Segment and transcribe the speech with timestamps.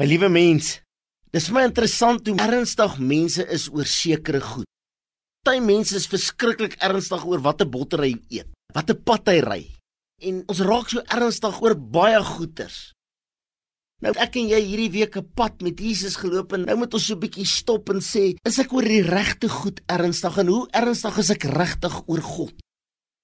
[0.00, 0.78] My liewe mens,
[1.28, 4.64] dis vir my interessant hoe ernstig mense is oor sekere goed.
[5.44, 9.58] Party mense is verskriklik ernstig oor watter botter hy eet, watter pad hy ry.
[10.24, 12.78] En ons raak so ernstig oor baie goeters.
[14.00, 17.06] Nou ek en jy hierdie week 'n pad met Jesus geloop en nou moet ons
[17.06, 20.68] so 'n bietjie stop en sê, is ek oor die regte goed ernstig en hoe
[20.72, 22.54] ernstig is ek regtig oor God?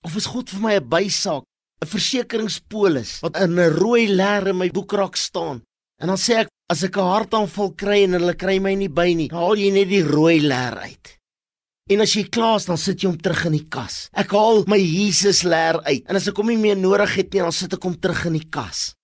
[0.05, 1.45] Of is God vir my 'n bysaak,
[1.81, 5.63] 'n versekeringspolis wat in 'n rooi leer in my boekrak staan?
[6.03, 9.15] En dan sê ek, as ek 'n hartaanval kry en hulle kry my nie by
[9.15, 11.17] nie, haal jy net die rooi leer uit.
[11.89, 14.09] En as jy klaar is, dan sit jy hom terug in die kas.
[14.13, 16.03] Ek haal my Jesus leer uit.
[16.09, 18.33] En as ek hom nie meer nodig het nie, dan sit ek hom terug in
[18.33, 18.95] die kas.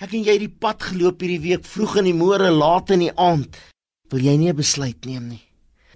[0.00, 3.00] Ek en jy het die pad geloop hierdie week vroeg in die môre, laat in
[3.00, 3.58] die aand.
[4.10, 5.42] Wil jy nie 'n besluit neem nie?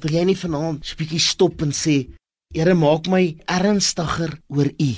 [0.03, 2.11] Wil jy nie vanaand 'n bietjie stop en sê,
[2.53, 4.92] Here, maak my ernstiger oor U.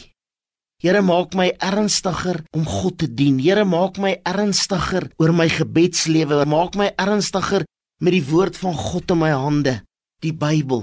[0.85, 3.39] Here maak my ernstiger om God te dien.
[3.41, 6.43] Here maak my ernstiger oor my gebedslewe.
[6.45, 7.63] Maak my ernstiger
[8.05, 9.79] met die woord van God in my hande,
[10.21, 10.83] die Bybel.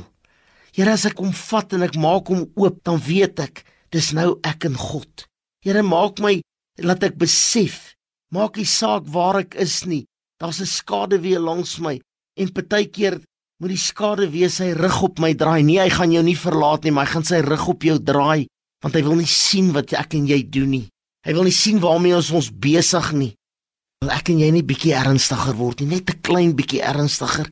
[0.73, 3.61] Here as ek hom vat en ek maak hom oop, dan weet ek
[3.93, 5.27] dis nou ek en God.
[5.61, 6.39] Here maak my
[6.81, 7.91] laat ek besef,
[8.33, 10.07] maak nie saak waar ek is nie.
[10.41, 11.99] Daar's 'n skade weer langs my
[12.41, 13.21] en partykeer
[13.61, 15.61] moet die skade wees sy rug op my draai.
[15.61, 18.47] Nee, hy gaan jou nie verlaat nie, maar hy gaan sy rug op jou draai
[18.81, 20.87] want hy wil nie sien wat ek en jy doen nie.
[21.25, 23.33] Hy wil nie sien waarmee ons ons besig nie.
[24.01, 27.49] Wil ek en jy net bietjie ernstiger word nie, net 'n klein bietjie ernstiger.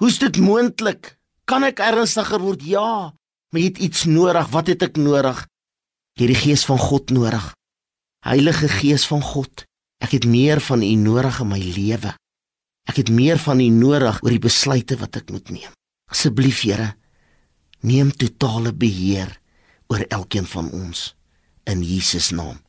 [0.00, 1.16] Hoe's dit moontlik?
[1.46, 2.62] Kan ek ernstiger word?
[2.62, 3.12] Ja,
[3.50, 4.48] maar jy het iets nodig.
[4.52, 5.46] Wat het ek nodig?
[6.16, 7.54] Jy het die gees van God nodig.
[8.20, 9.64] Heilige Gees van God,
[10.04, 12.12] ek het meer van U nodig in my lewe.
[12.84, 15.72] Ek het meer van U nodig oor die besluite wat ek moet neem.
[16.12, 16.96] Asseblief Here,
[17.80, 19.39] neem totale beheer
[19.90, 21.14] oor elkeen van ons
[21.66, 22.62] in Jesus naam.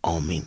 [0.00, 0.46] Amen.